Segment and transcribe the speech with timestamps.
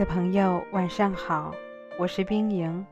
[0.00, 1.54] 的朋友，晚上好，
[1.98, 2.86] 我是冰莹。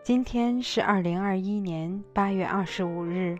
[0.00, 3.36] 今天是二零二一年八月二十五日，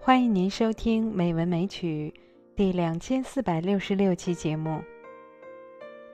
[0.00, 2.12] 欢迎您收听《美文美曲》
[2.56, 4.82] 第两千四百六十六期节目。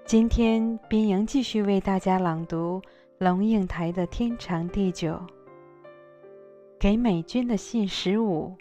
[0.04, 2.82] 今天，冰莹继续为大家朗读
[3.16, 5.12] 龙应台的《天长地久》。
[6.78, 8.54] 给美军的信十五，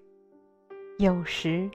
[0.99, 1.70] 有时。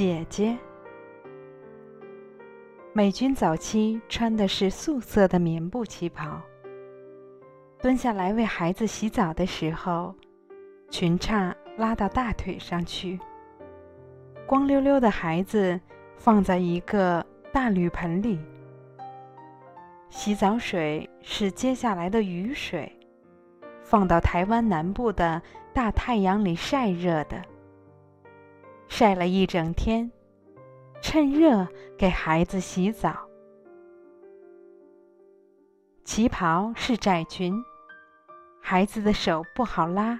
[0.00, 0.56] 姐姐，
[2.94, 6.40] 美军早期穿的是素色的棉布旗袍。
[7.82, 10.14] 蹲下来为孩子洗澡的时候，
[10.88, 13.20] 裙叉拉到大腿上去。
[14.46, 15.78] 光溜溜的孩子
[16.16, 18.40] 放在一个大铝盆里。
[20.08, 22.90] 洗澡水是接下来的雨水，
[23.82, 25.42] 放到台湾南部的
[25.74, 27.36] 大太阳里晒热的。
[28.90, 30.10] 晒了一整天，
[31.00, 33.16] 趁热给孩子洗澡。
[36.04, 37.54] 旗袍是窄裙，
[38.60, 40.18] 孩子的手不好拉。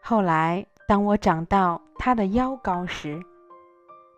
[0.00, 3.18] 后来，当我长到他的腰高时，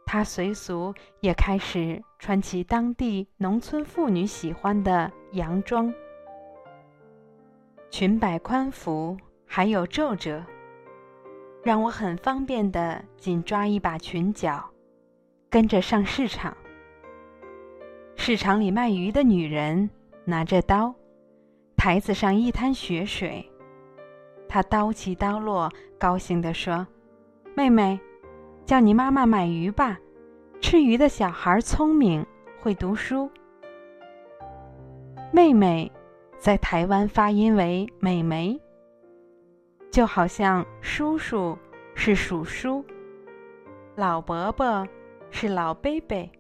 [0.05, 5.95] 他随俗也开始穿起当地农村妇女喜欢的洋装，
[7.89, 9.17] 裙摆宽幅，
[9.47, 10.45] 还有皱褶。
[11.63, 14.71] 让我很方便的紧抓一把裙角，
[15.51, 16.57] 跟着上市场。
[18.17, 19.89] 市场里卖鱼的女人
[20.25, 20.95] 拿着刀，
[21.77, 23.51] 台子上一滩血水，
[24.49, 26.87] 她刀起刀落，高兴地说
[27.55, 27.99] ：“妹妹，
[28.65, 29.99] 叫你妈妈买鱼吧，
[30.61, 32.25] 吃鱼的小孩聪明，
[32.61, 33.31] 会读书。”
[35.33, 35.91] 妹妹，
[36.39, 38.61] 在台湾发音为“美眉”。
[39.99, 41.59] 就好像叔叔
[41.97, 42.85] 是叔叔，
[43.97, 44.87] 老伯伯
[45.29, 46.31] 是老伯伯，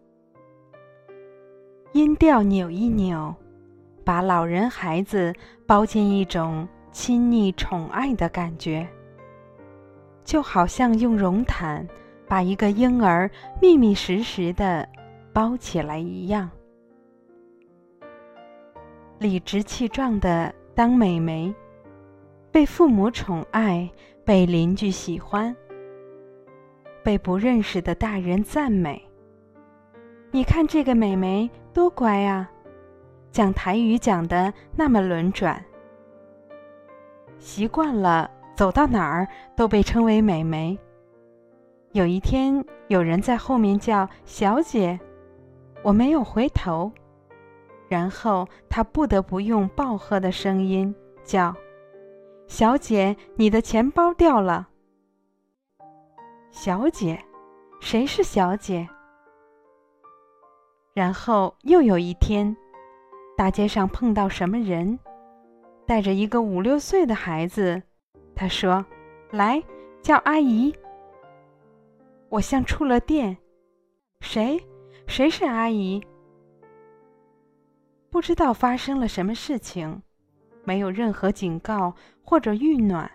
[1.90, 3.34] 音调扭一扭，
[4.04, 5.34] 把老人孩子
[5.66, 8.86] 包进一种亲昵宠爱的感觉，
[10.22, 11.84] 就好像用绒毯
[12.28, 13.28] 把一个婴儿
[13.60, 14.88] 密密实实的
[15.32, 16.48] 包起来一样，
[19.18, 21.52] 理直气壮的当美眉。
[22.58, 23.88] 被父母宠爱，
[24.24, 25.54] 被邻居喜欢，
[27.04, 29.00] 被不认识的大人赞美。
[30.32, 32.50] 你看这个美眉多乖啊，
[33.30, 35.64] 讲台语讲的那么轮转。
[37.38, 40.76] 习惯了，走到哪儿都被称为美眉。
[41.92, 44.98] 有一天，有人在后面叫“小姐”，
[45.84, 46.90] 我没有回头，
[47.86, 50.92] 然后他不得不用暴喝的声音
[51.22, 51.54] 叫。
[52.48, 54.68] 小姐，你的钱包掉了。
[56.50, 57.22] 小姐，
[57.78, 58.88] 谁是小姐？
[60.94, 62.56] 然后又有一天，
[63.36, 64.98] 大街上碰到什么人，
[65.86, 67.80] 带着一个五六岁的孩子，
[68.34, 68.84] 他说
[69.30, 69.62] ：“来，
[70.02, 70.74] 叫阿姨。”
[72.30, 73.36] 我像触了电，
[74.20, 74.58] 谁？
[75.06, 76.02] 谁是阿姨？
[78.10, 80.02] 不知道发生了什么事情。
[80.68, 83.10] 没有任何警告或者预暖，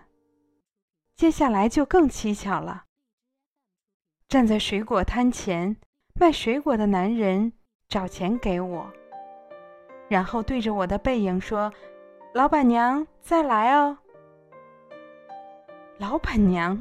[1.14, 2.86] 接下来就更蹊跷了。
[4.26, 5.76] 站在水果摊前
[6.18, 7.52] 卖水果的男人
[7.86, 8.92] 找钱给我，
[10.08, 11.72] 然后对着我的背影说
[12.34, 13.96] ：“老板娘，再来哦。”
[15.98, 16.76] 老板娘，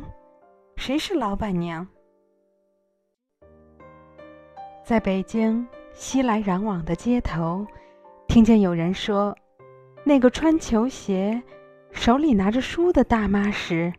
[0.76, 1.88] 谁是老板娘？
[4.84, 7.64] 在北京熙来攘往的街头，
[8.28, 9.38] 听见有人说。
[10.06, 11.42] 那个穿球鞋、
[11.92, 13.94] 手里拿着书的大妈时，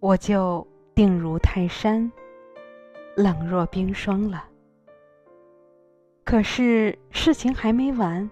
[0.00, 0.66] 我就
[0.96, 2.10] 定如泰山，
[3.16, 4.44] 冷若冰霜了。
[6.24, 8.28] 可是事情还没完，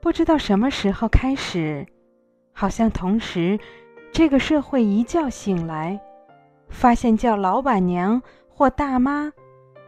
[0.00, 1.86] 不知道什么时候开始，
[2.52, 3.58] 好像同时，
[4.12, 6.00] 这个社会一觉醒来，
[6.70, 9.30] 发现叫老板娘或大妈，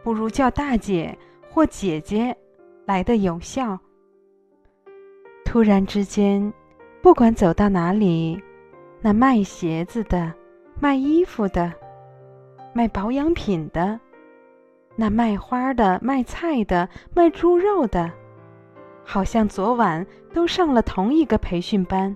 [0.03, 1.17] 不如叫大姐
[1.49, 2.37] 或姐姐
[2.85, 3.79] 来的有效。
[5.55, 6.53] 突然之间，
[7.01, 8.37] 不管走到哪里，
[8.99, 10.33] 那卖鞋子的、
[10.81, 11.71] 卖衣服的、
[12.73, 13.97] 卖保养品的、
[14.97, 18.11] 那卖花的、卖菜的、卖猪肉的，
[19.05, 22.13] 好像昨晚都上了同一个培训班。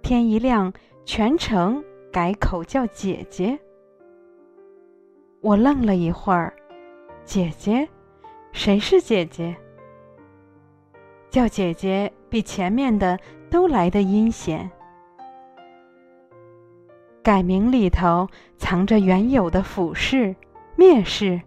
[0.00, 0.72] 天一亮，
[1.04, 3.58] 全程改口叫姐姐。
[5.40, 6.54] 我愣了一会儿，
[7.24, 7.88] 姐姐，
[8.52, 9.56] 谁是姐姐？
[11.30, 13.18] 叫姐姐比前面的
[13.48, 14.70] 都来得阴险。
[17.22, 18.28] 改名里头
[18.58, 20.34] 藏着原有的俯视、
[20.76, 21.40] 蔑视，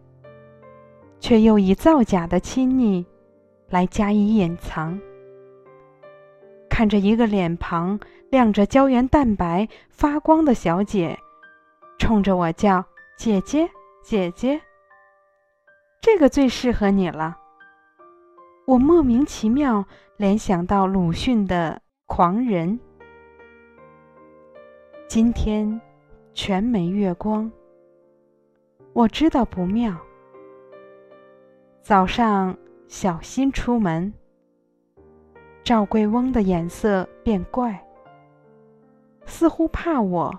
[1.19, 3.05] 却又以造假的亲昵
[3.69, 4.99] 来加以隐藏。
[6.69, 11.19] 看着一个脸庞亮着胶原蛋白、发光的小姐，
[11.99, 12.85] 冲着我叫
[13.17, 13.69] “姐姐，
[14.01, 14.61] 姐姐”，
[16.01, 17.37] 这个最适合你了。
[18.65, 19.83] 我莫名其妙
[20.15, 22.79] 联想到鲁迅的《狂人》。
[25.05, 25.81] 今天
[26.33, 27.51] 全没月光，
[28.93, 29.93] 我知道不妙。
[31.81, 32.57] 早上
[32.87, 34.13] 小心出门，
[35.61, 37.85] 赵贵翁的眼色变怪，
[39.25, 40.33] 似乎怕我，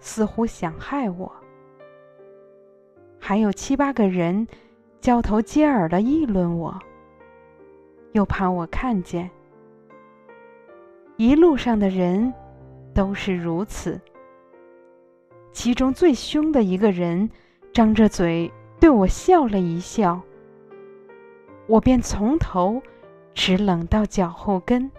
[0.00, 1.30] 似乎想害我。
[3.20, 4.48] 还有七八个人
[5.02, 6.74] 交头接耳的议论我，
[8.16, 9.30] 又怕我看见。
[11.16, 12.34] 一路上的人。
[12.96, 14.00] 都是如此。
[15.52, 17.28] 其中最凶的一个人，
[17.70, 20.18] 张着嘴对我笑了一笑，
[21.66, 22.80] 我便从头
[23.34, 24.90] 直冷到脚后跟。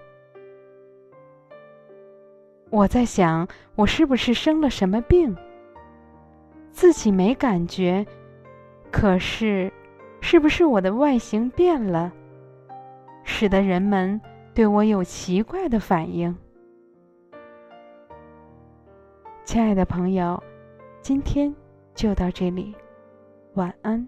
[2.70, 5.36] 我在想，我是不是生了什么病？
[6.72, 8.06] 自己没感觉，
[8.92, 9.74] 可是，
[10.22, 12.14] 是不是我的外形变了，
[13.30, 14.20] 使得人们
[14.56, 16.36] 对我有奇怪的反应？
[19.44, 20.42] 亲爱的朋友，
[21.02, 21.54] 今天
[21.94, 22.74] 就到这里，
[23.54, 24.08] 晚安。